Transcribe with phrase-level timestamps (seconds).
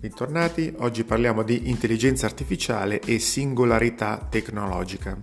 [0.00, 5.14] Bentornati, oggi parliamo di intelligenza artificiale e singolarità tecnologica.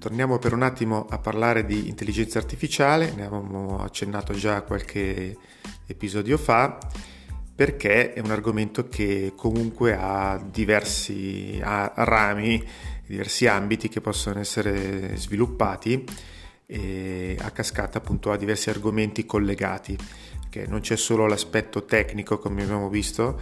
[0.00, 5.36] Torniamo per un attimo a parlare di intelligenza artificiale, ne avevamo accennato già qualche
[5.86, 6.80] episodio fa,
[7.54, 12.60] perché è un argomento che comunque ha diversi ha rami,
[13.06, 16.04] diversi ambiti che possono essere sviluppati
[16.66, 19.96] e a cascata appunto a diversi argomenti collegati
[20.48, 23.40] che non c'è solo l'aspetto tecnico come abbiamo visto,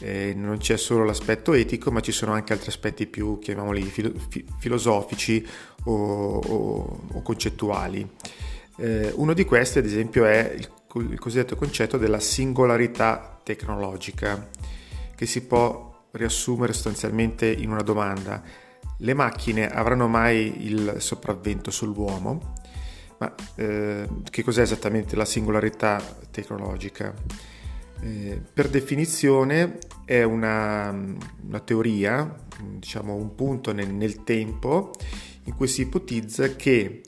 [0.00, 4.12] eh, non c'è solo l'aspetto etico, ma ci sono anche altri aspetti più, chiamiamoli, filo-
[4.28, 5.46] fi- filosofici
[5.84, 5.92] o,
[6.38, 8.08] o, o concettuali.
[8.76, 10.68] Eh, uno di questi, ad esempio, è il,
[11.10, 14.48] il cosiddetto concetto della singolarità tecnologica,
[15.14, 18.42] che si può riassumere sostanzialmente in una domanda.
[18.98, 22.54] Le macchine avranno mai il sopravvento sull'uomo?
[23.18, 27.12] Ma eh, che cos'è esattamente la singolarità tecnologica?
[28.00, 34.92] Eh, per definizione è una, una, teoria, diciamo un punto nel, nel, tempo
[35.44, 37.02] in cui si ipotizza che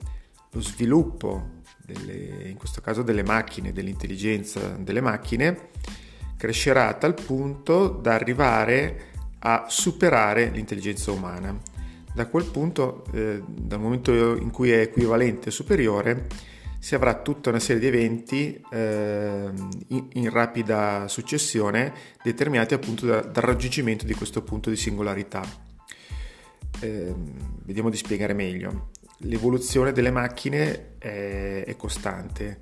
[0.51, 5.69] lo sviluppo, delle, in questo caso delle macchine, dell'intelligenza delle macchine,
[6.37, 9.09] crescerà a tal punto da arrivare
[9.41, 11.57] a superare l'intelligenza umana.
[12.13, 16.27] Da quel punto, eh, dal momento in cui è equivalente o superiore,
[16.81, 19.51] si avrà tutta una serie di eventi eh,
[19.89, 25.43] in, in, rapida successione determinati appunto da, dal raggiungimento di questo punto di singolarità.
[26.81, 27.15] Eh,
[27.65, 28.89] vediamo di spiegare meglio.
[29.19, 32.59] L'evoluzione delle macchine è, è costante.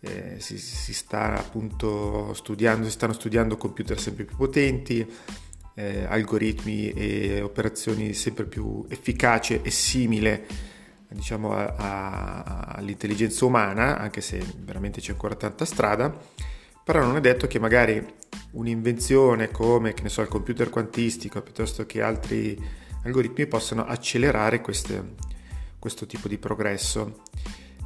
[0.00, 5.06] Eh, si, si, sta appunto studiando, si stanno studiando computer sempre più potenti,
[5.80, 10.44] eh, algoritmi e operazioni sempre più efficaci e simili
[11.08, 12.42] diciamo, a, a,
[12.76, 16.14] all'intelligenza umana, anche se veramente c'è ancora tanta strada,
[16.84, 18.04] però non è detto che magari
[18.52, 22.58] un'invenzione come so, il computer quantistico piuttosto che altri
[23.04, 25.14] algoritmi possano accelerare queste,
[25.78, 27.22] questo tipo di progresso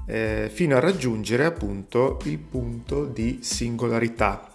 [0.07, 4.51] eh, fino a raggiungere appunto il punto di singolarità.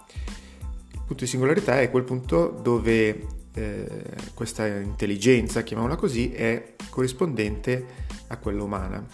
[0.92, 7.86] Punto di singolarità è quel punto dove eh, questa intelligenza, chiamiamola così, è corrispondente
[8.28, 9.04] a quella umana.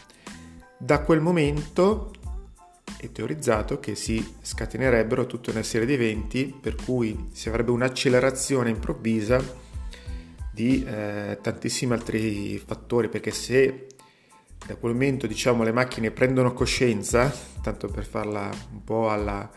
[0.79, 2.13] Da quel momento
[2.99, 8.71] è teorizzato che si scatenerebbero tutta una serie di eventi per cui si avrebbe un'accelerazione
[8.71, 9.43] improvvisa
[10.51, 13.87] di eh, tantissimi altri fattori, perché se
[14.67, 17.33] da quel momento diciamo le macchine prendono coscienza,
[17.63, 19.51] tanto per farla un po' alla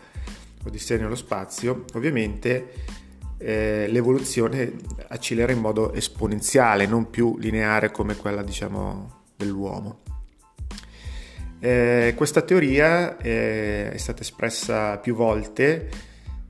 [0.62, 2.98] Odissea nello spazio, ovviamente
[3.40, 4.70] eh, l'evoluzione
[5.08, 10.00] accelera in modo esponenziale, non più lineare come quella diciamo dell'uomo.
[11.58, 15.88] Eh, questa teoria eh, è stata espressa più volte,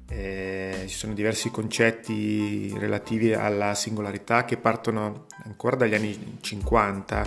[0.09, 7.27] eh, ci sono diversi concetti relativi alla singolarità che partono ancora dagli anni 50,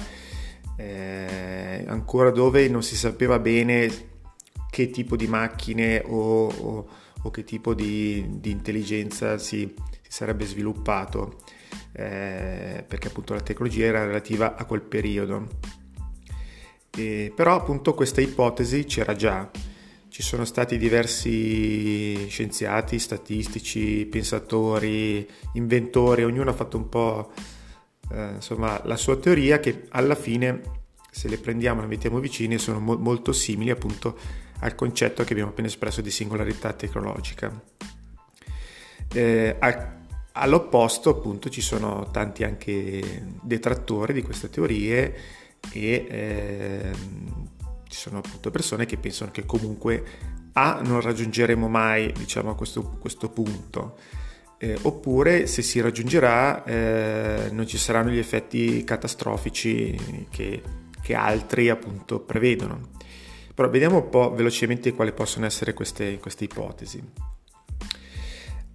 [0.75, 4.12] eh, ancora dove non si sapeva bene
[4.69, 6.88] che tipo di macchine o, o,
[7.23, 11.41] o che tipo di, di intelligenza si, si, sarebbe sviluppato,
[11.94, 15.47] eh, perché appunto la tecnologia era relativa a quel periodo.
[16.95, 19.50] E, però appunto questa ipotesi c'era già,
[20.09, 27.31] ci sono stati diversi scienziati, statistici, pensatori, inventori, ognuno ha fatto un po'
[28.11, 32.57] eh, insomma la sua teoria che alla fine se le prendiamo e le mettiamo vicine
[32.57, 34.17] sono mo- molto simili appunto
[34.63, 37.51] al concetto che abbiamo appena espresso di singolarità tecnologica.
[39.13, 39.57] Eh,
[40.31, 45.16] all'opposto appunto ci sono tanti anche detrattori di queste teorie
[45.72, 46.91] e eh,
[47.88, 50.03] ci sono appunto persone che pensano che comunque
[50.53, 53.97] A non raggiungeremo mai diciamo questo, questo punto
[54.57, 60.62] eh, oppure se si raggiungerà eh, non ci saranno gli effetti catastrofici che,
[61.02, 62.91] che altri appunto prevedono.
[63.53, 67.03] Però vediamo un po' velocemente quali possono essere queste, queste ipotesi.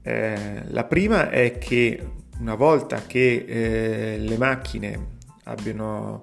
[0.03, 6.23] Eh, la prima è che una volta che eh, le macchine abbiano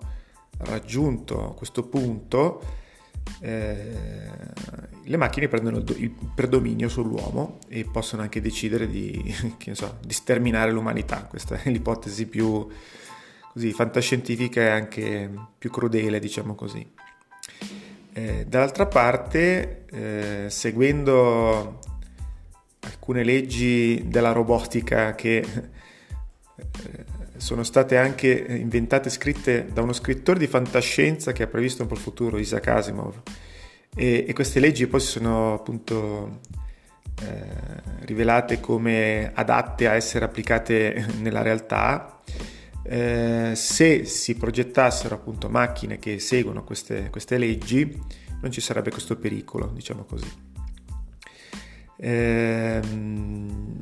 [0.60, 2.62] raggiunto questo punto,
[3.42, 3.92] eh,
[5.04, 9.36] le macchine prendono il predominio sull'uomo e possono anche decidere di,
[9.74, 11.26] so, di sterminare l'umanità.
[11.26, 12.68] Questa è l'ipotesi più
[13.52, 16.94] così, fantascientifica e anche più crudele, diciamo così.
[18.18, 21.80] Eh, dall'altra parte, eh, seguendo
[22.80, 30.40] alcune leggi della robotica che eh, sono state anche inventate e scritte da uno scrittore
[30.40, 33.22] di fantascienza che ha previsto un po' il futuro, Isaac Asimov,
[33.94, 36.40] e, e queste leggi poi si sono appunto
[37.22, 42.22] eh, rivelate come adatte a essere applicate nella realtà,
[42.88, 48.00] eh, se si progettassero appunto macchine che seguono queste, queste, leggi,
[48.42, 50.32] non ci sarebbe questo pericolo, diciamo così.
[51.98, 53.80] Ehm,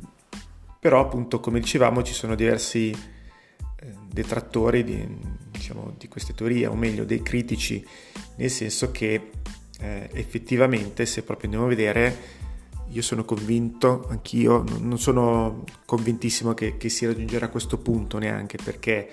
[0.80, 5.06] però appunto come dicevamo ci sono diversi eh, detrattori di,
[5.50, 7.84] diciamo, di queste teorie, o meglio dei critici,
[8.36, 9.30] nel senso che
[9.80, 12.42] eh, effettivamente se proprio andiamo a vedere
[12.94, 19.10] io sono convinto, anch'io, non sono convintissimo che, che si raggiungerà questo punto neanche perché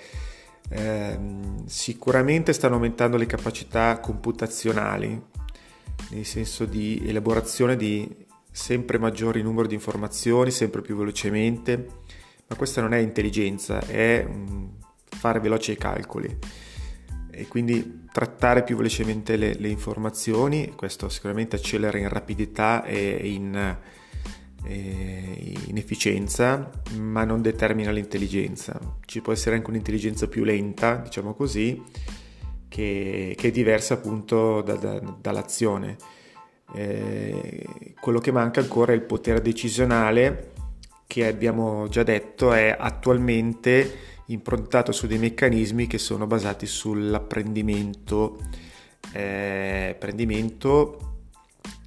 [0.68, 5.20] ehm, sicuramente stanno aumentando le capacità computazionali,
[6.10, 8.08] nel senso di elaborazione di
[8.52, 11.86] sempre maggiori numero di informazioni, sempre più velocemente,
[12.46, 14.24] ma questa non è intelligenza, è
[15.08, 16.38] fare veloci i calcoli
[17.34, 23.76] e quindi trattare più velocemente le, le, informazioni, questo sicuramente accelera in rapidità e in,
[24.64, 28.78] e in, efficienza, ma non determina l'intelligenza.
[29.06, 31.82] Ci può essere anche un'intelligenza più lenta, diciamo così,
[32.68, 35.96] che, che è diversa appunto da, da, dall'azione.
[36.74, 37.66] Eh,
[37.98, 40.52] quello che manca ancora è il potere decisionale
[41.06, 48.38] che abbiamo già detto è attualmente improntato su dei meccanismi che sono basati sull'apprendimento
[49.12, 51.10] eh, apprendimento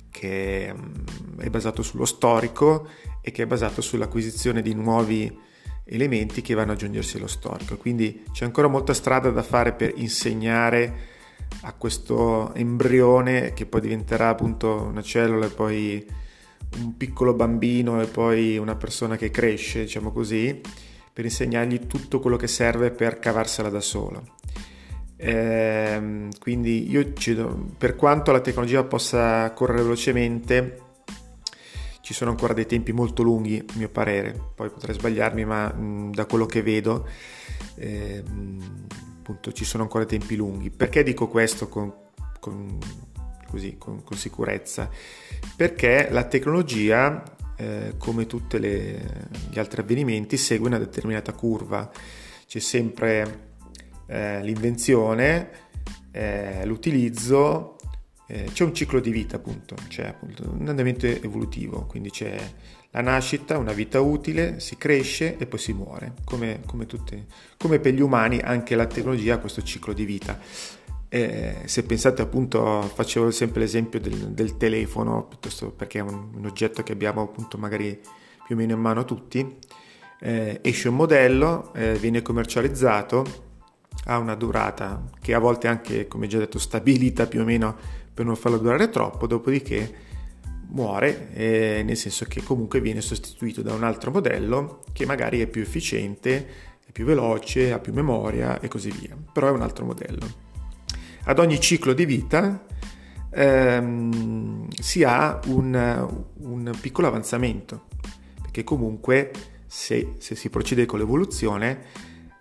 [0.09, 2.87] che mm, è basato sullo storico
[3.21, 5.43] e che è basato sull'acquisizione di nuovi
[5.85, 7.77] elementi che vanno ad aggiungersi allo storico.
[7.77, 11.13] Quindi c'è ancora molta strada da fare per insegnare
[11.61, 16.05] a questo embrione che poi diventerà appunto una cellula e poi
[16.77, 20.61] un piccolo bambino e poi una persona che cresce, diciamo così,
[21.15, 24.33] per insegnargli tutto quello che serve per cavarsela da solo.
[25.15, 27.13] Eh, quindi io
[27.77, 30.81] per quanto la tecnologia possa correre velocemente,
[32.01, 36.11] ci sono ancora dei tempi molto lunghi, a mio parere, poi potrei sbagliarmi, ma mh,
[36.11, 37.07] da quello che vedo,
[37.75, 38.21] eh,
[39.17, 40.69] appunto, ci sono ancora tempi lunghi.
[40.69, 41.93] Perché dico questo con,
[42.41, 42.77] con,
[43.47, 44.89] così, con, con sicurezza?
[45.55, 47.23] Perché la tecnologia
[47.57, 51.89] eh, come tutti gli altri avvenimenti, segue una determinata curva.
[52.47, 53.53] C'è sempre
[54.07, 55.49] eh, l'invenzione,
[56.11, 57.75] eh, l'utilizzo,
[58.27, 62.35] eh, c'è un ciclo di vita appunto, c'è appunto un andamento evolutivo, quindi c'è
[62.91, 67.25] la nascita, una vita utile, si cresce e poi si muore, come, come, tutte,
[67.57, 70.39] come per gli umani anche la tecnologia ha questo ciclo di vita.
[71.07, 76.45] Eh, se pensate appunto, facevo sempre l'esempio del, del telefono, piuttosto perché è un, un,
[76.45, 77.99] oggetto che abbiamo appunto magari
[78.45, 79.57] più o meno in mano tutti,
[80.19, 83.43] eh, esce un modello, eh, viene commercializzato,
[84.05, 87.75] ha una durata che a volte anche, come già detto, stabilita più o meno
[88.13, 90.03] per non farlo durare troppo, dopodiché
[90.69, 95.47] muore, eh, nel senso che comunque viene sostituito da un altro modello che magari è
[95.47, 96.47] più efficiente,
[96.85, 100.44] è più veloce, ha più memoria e così via, però è un altro modello
[101.25, 102.65] ad ogni ciclo di vita
[103.31, 107.85] ehm, si ha un, un, piccolo avanzamento,
[108.41, 109.31] perché comunque
[109.65, 111.81] se, se si procede con l'evoluzione,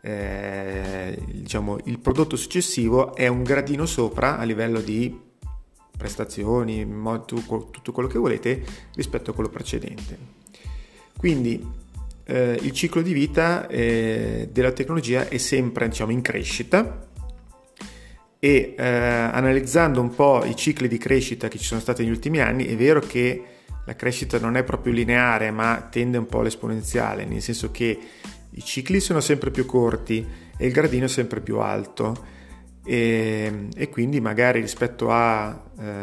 [0.00, 5.18] eh, diciamo, il prodotto successivo è un gradino sopra a livello di
[5.96, 6.86] prestazioni,
[7.26, 8.62] tutto quello che volete
[8.94, 10.18] rispetto a quello precedente.
[11.16, 11.66] Quindi
[12.24, 17.12] eh, il ciclo di vita eh, della tecnologia è sempre diciamo, in crescita
[18.44, 22.40] e eh, analizzando un po' i cicli di crescita che ci sono stati negli ultimi
[22.40, 23.42] anni è vero che
[23.86, 27.98] la crescita non è proprio lineare ma tende un po' all'esponenziale, nel senso che
[28.50, 30.26] i cicli sono sempre più corti
[30.58, 32.32] e il gradino è sempre più alto.
[32.84, 36.02] E, e quindi magari rispetto a, eh,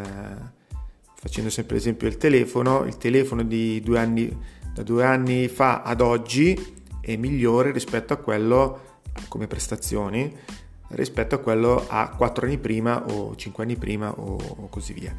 [1.14, 4.36] facendo sempre l'esempio del telefono, il telefono di due anni,
[4.74, 6.58] da due anni fa ad oggi
[7.00, 10.60] è migliore rispetto a quello come prestazioni
[10.92, 15.14] rispetto a quello a 4 anni prima o 5 anni prima o, così via.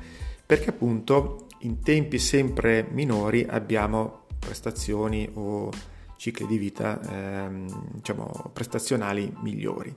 [0.45, 5.69] Perché appunto in tempi sempre minori abbiamo prestazioni o
[6.17, 9.93] cicli di vita ehm, diciamo prestazionali migliori.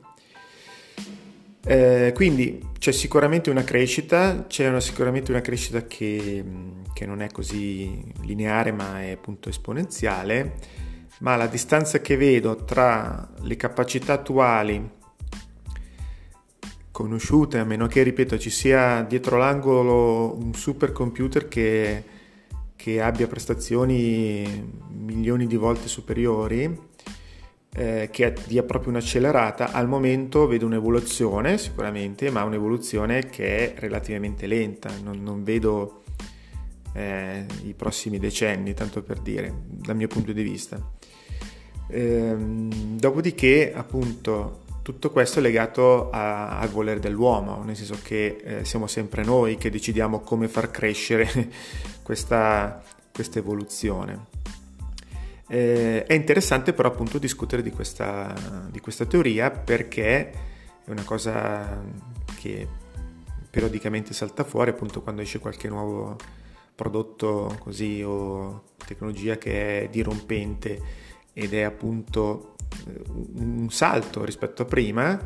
[1.68, 6.45] Eh, quindi c'è sicuramente una crescita, c'è una, sicuramente una crescita che,
[6.92, 10.54] che, non è così lineare ma è appunto esponenziale,
[11.21, 14.96] ma la distanza che vedo tra le capacità attuali
[16.97, 22.03] conosciute, a meno che, ripeto, ci sia dietro l'angolo un supercomputer che,
[22.75, 26.75] che abbia prestazioni milioni di volte superiori,
[27.75, 29.73] eh, che dia proprio un'accelerata.
[29.73, 34.91] Al momento vedo un'evoluzione sicuramente, ma un'evoluzione che è relativamente lenta.
[35.05, 36.03] Non, non vedo
[36.95, 40.81] eh, i prossimi decenni, tanto per dire, dal mio punto di vista.
[41.88, 48.64] Ehm, dopodiché, appunto, tutto questo è legato a, al volere dell'uomo, nel senso che eh,
[48.64, 51.28] siamo sempre noi che decidiamo come far crescere
[52.05, 52.81] questa,
[53.35, 54.26] evoluzione.
[55.49, 58.33] Eh, è interessante però appunto discutere di questa,
[58.71, 60.31] di questa teoria perché
[60.85, 61.83] è una cosa
[62.38, 62.69] che
[63.50, 66.16] periodicamente salta fuori appunto quando esce qualche nuovo
[66.76, 70.81] prodotto così o tecnologia che è dirompente
[71.33, 72.55] ed è appunto
[73.25, 75.18] un salto rispetto a prima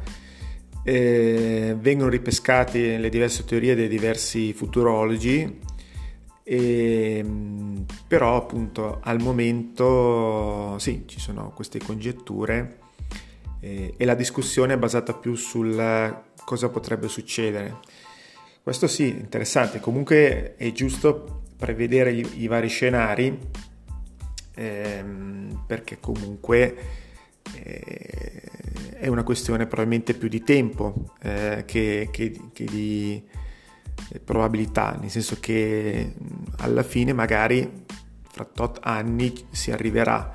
[0.83, 5.59] eh, vengono ripescate le diverse teorie dei diversi futurologi
[6.43, 7.25] e,
[8.07, 12.79] però appunto al momento sì ci sono queste congetture
[13.61, 17.77] eh, e la discussione è basata più sul cosa potrebbe succedere
[18.63, 19.81] questo sì, interessante.
[19.81, 23.37] Comunque è giusto prevedere i, i vari scenari
[24.55, 26.85] ehm, perché comunque eh,
[27.79, 33.23] è una questione probabilmente più di tempo eh, che, che, che, di
[34.13, 36.15] eh, probabilità, nel senso che
[36.59, 37.85] alla fine magari
[38.29, 40.35] fra tot anni si arriverà.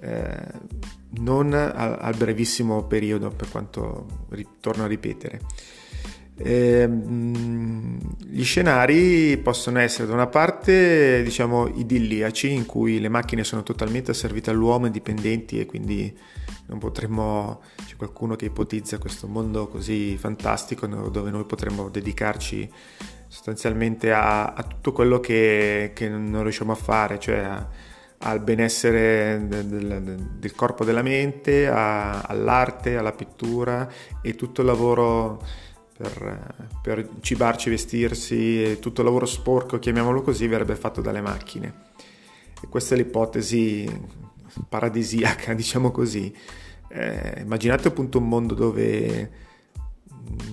[0.00, 0.80] Eh,
[1.14, 4.26] non al, al brevissimo periodo, per quanto
[4.60, 5.40] torno a ripetere.
[6.34, 13.62] Eh, gli scenari possono essere da una parte diciamo idilliaci in cui le macchine sono
[13.62, 16.16] totalmente servite all'uomo indipendenti e quindi
[16.66, 22.70] non potremmo c'è qualcuno che ipotizza questo mondo così fantastico dove noi potremmo dedicarci
[23.26, 27.68] sostanzialmente a, a tutto quello che, che, non riusciamo a fare cioè a,
[28.18, 33.90] al benessere del, del, del, corpo della mente a, all'arte alla pittura
[34.20, 35.42] e tutto il lavoro
[36.02, 41.90] per, per cibarci, vestirsi tutto il lavoro sporco, chiamiamolo così, verrebbe fatto dalle macchine.
[42.60, 43.88] E questa è l'ipotesi
[44.68, 46.34] paradisiaca, diciamo così.
[46.88, 49.30] Eh, immaginate appunto un mondo dove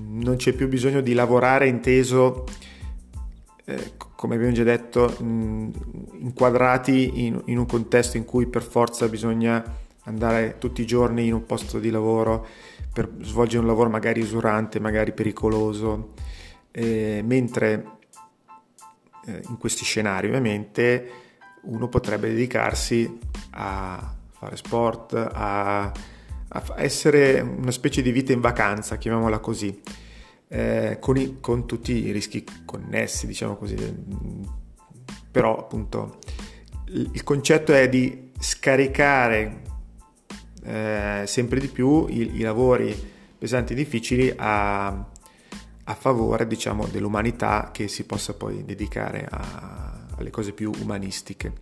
[0.07, 2.45] non c'è più bisogno di lavorare inteso,
[3.65, 5.71] eh, come abbiamo già detto, mh,
[6.19, 9.63] inquadrati in, in un contesto in cui per forza bisogna
[10.03, 12.45] andare tutti i giorni in un posto di lavoro
[12.99, 16.15] per svolgere un lavoro magari usurante, magari pericoloso,
[16.71, 17.85] eh, mentre
[19.25, 21.11] eh, in questi scenari ovviamente
[21.61, 23.19] uno potrebbe dedicarsi
[23.51, 25.83] a fare sport, a,
[26.49, 29.81] a essere una specie di vita in vacanza, chiamiamola così,
[30.49, 33.77] eh, con, i, con tutti i rischi connessi, diciamo così.
[35.31, 36.17] Però appunto
[36.87, 39.67] il concetto è di scaricare
[40.63, 42.95] eh, sempre di più i, i, lavori
[43.37, 50.29] pesanti e difficili a, a favore diciamo, dell'umanità che si possa poi dedicare a, alle
[50.29, 51.53] cose più umanistiche.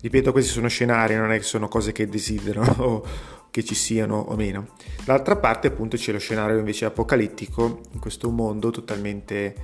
[0.00, 3.04] Ripeto, questi sono scenari, non è che sono cose che desidero o
[3.50, 4.68] che ci siano o meno.
[5.04, 9.54] Dall'altra parte appunto c'è lo scenario invece apocalittico in questo mondo totalmente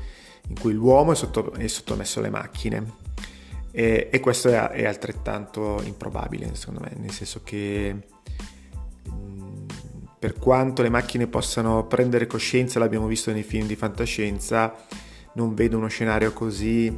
[0.49, 2.95] in cui l'uomo è, sotto, è sottomesso alle macchine
[3.71, 7.97] e, e questo è, è, altrettanto improbabile secondo me, nel senso che
[10.19, 14.75] per quanto le macchine possano prendere coscienza, l'abbiamo visto nei film di fantascienza,
[15.35, 16.93] non vedo uno scenario così,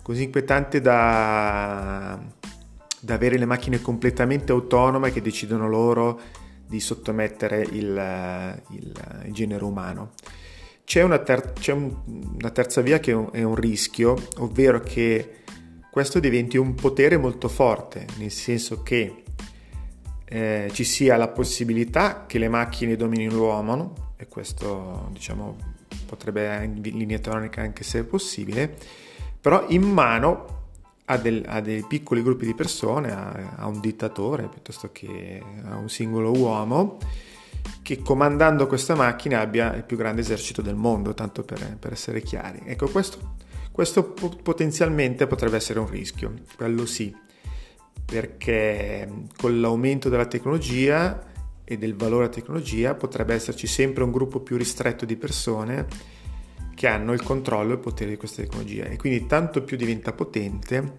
[0.00, 2.18] così inquietante da,
[3.00, 6.20] da, avere le macchine completamente autonome che decidono loro
[6.66, 8.92] di sottomettere il, il,
[9.26, 10.12] il genere umano.
[10.84, 11.94] C'è, una, ter- c'è un,
[12.38, 15.42] una, terza via che è un, è un rischio, ovvero che
[15.90, 19.24] questo diventi un potere molto forte, nel senso che
[20.30, 25.56] eh, ci sia la possibilità che le macchine dominino l'uomo, e questo diciamo
[26.04, 28.76] potrebbe in linea teorica anche essere possibile,
[29.40, 30.56] però in mano
[31.06, 35.76] a, del, a dei piccoli gruppi di persone, a, a, un dittatore piuttosto che a
[35.76, 36.98] un singolo uomo,
[37.82, 42.20] che comandando questa macchina abbia il più grande esercito del mondo, tanto per, per essere
[42.20, 42.60] chiari.
[42.64, 43.36] Ecco, questo,
[43.72, 47.26] questo potenzialmente potrebbe essere un rischio, quello sì
[48.10, 51.22] perché con l'aumento della tecnologia
[51.62, 55.86] e del valore della tecnologia potrebbe esserci sempre un gruppo più ristretto di persone
[56.74, 60.12] che hanno il controllo e il potere di questa tecnologia e quindi tanto più diventa
[60.12, 60.96] potente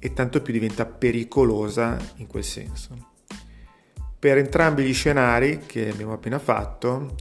[0.00, 3.12] e tanto più diventa pericolosa in quel senso.
[4.18, 7.14] Per entrambi gli scenari che abbiamo appena fatto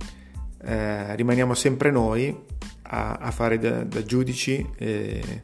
[0.63, 2.35] eh, rimaniamo sempre noi
[2.83, 5.43] a, a fare da, da giudici eh,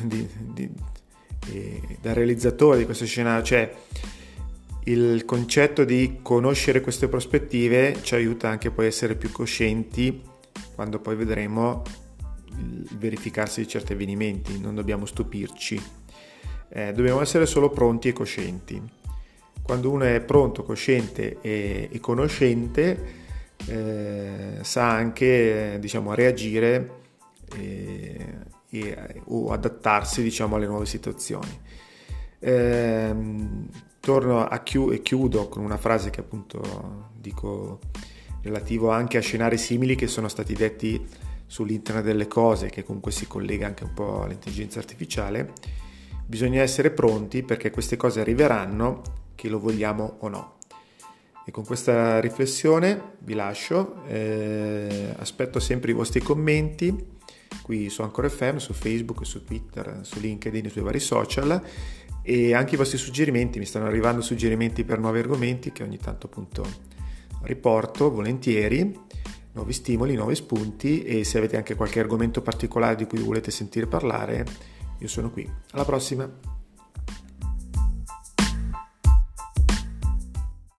[0.00, 0.70] di, di,
[2.00, 3.74] da realizzatore di questo scenario, cioè
[4.84, 10.30] il concetto di conoscere queste prospettive ci aiuta anche poi a essere più coscienti
[10.74, 11.82] quando poi vedremo
[12.58, 15.80] il verificarsi di certi avvenimenti, non dobbiamo stupirci,
[16.70, 18.82] eh, dobbiamo essere solo pronti e coscienti.
[19.62, 23.20] Quando uno è pronto, cosciente e, e conoscente,
[23.66, 26.90] eh, sa anche diciamo, reagire
[27.56, 28.31] e,
[28.72, 31.60] e, o adattarsi diciamo, alle nuove situazioni.
[32.38, 33.14] Eh,
[34.00, 37.78] torno a chiu- e chiudo con una frase che appunto dico
[38.42, 41.06] relativo anche a scenari simili che sono stati detti
[41.46, 45.52] sull'internet delle cose, che comunque si collega anche un po' all'intelligenza artificiale.
[46.26, 49.02] Bisogna essere pronti perché queste cose arriveranno,
[49.34, 50.56] che lo vogliamo o no.
[51.44, 57.10] E con questa riflessione vi lascio, eh, aspetto sempre i vostri commenti
[57.62, 61.62] qui su Anchor FM, su Facebook, su Twitter, su LinkedIn e sui vari social
[62.22, 66.26] e anche i vostri suggerimenti, mi stanno arrivando suggerimenti per nuovi argomenti che ogni tanto
[66.26, 66.64] appunto
[67.42, 68.96] riporto volentieri,
[69.52, 73.86] nuovi stimoli, nuovi spunti e se avete anche qualche argomento particolare di cui volete sentire
[73.86, 74.46] parlare,
[74.98, 75.50] io sono qui.
[75.72, 76.51] Alla prossima!